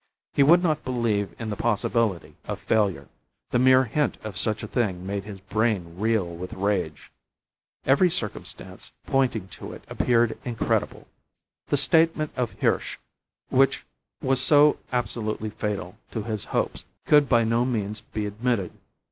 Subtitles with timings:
[0.33, 3.07] He would not believe in the possibility of failure;
[3.51, 7.11] the mere hint of such a thing made his brain reel with rage.
[7.85, 11.05] Every circumstance pointing to it appeared incredible.
[11.67, 12.97] The statement of Hirsch,
[13.51, 13.85] which
[14.23, 18.71] was so absolutely fatal to his hopes, could by no means be admitted.